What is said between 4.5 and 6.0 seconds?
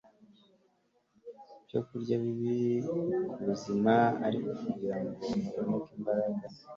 kugira ngo haboneke